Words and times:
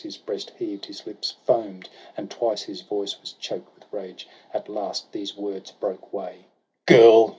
His 0.03 0.17
breast 0.17 0.53
heaved, 0.57 0.87
his 0.87 1.05
lips 1.05 1.29
foam'd, 1.45 1.87
and 2.17 2.31
twice 2.31 2.63
his 2.63 2.81
voice 2.81 3.21
Was 3.21 3.33
choked 3.33 3.75
with 3.75 3.85
rage; 3.93 4.27
at 4.51 4.67
last 4.67 5.11
these 5.11 5.37
words 5.37 5.69
broke 5.73 6.11
way:—' 6.11 6.47
Girl 6.87 7.29